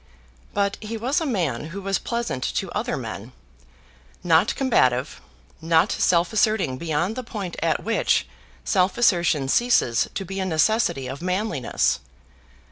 But 0.55 0.77
he 0.81 0.97
was 0.97 1.21
a 1.21 1.27
man 1.27 1.65
who 1.65 1.79
was 1.83 1.99
pleasant 1.99 2.43
to 2.55 2.71
other 2.71 2.97
men, 2.97 3.33
not 4.23 4.55
combative, 4.55 5.21
not 5.61 5.91
self 5.91 6.33
asserting 6.33 6.79
beyond 6.79 7.15
the 7.15 7.21
point 7.21 7.55
at 7.61 7.83
which 7.83 8.25
self 8.65 8.97
assertion 8.97 9.47
ceases 9.47 10.09
to 10.15 10.25
be 10.25 10.39
a 10.39 10.45
necessity 10.47 11.05
of 11.05 11.21
manliness. 11.21 11.99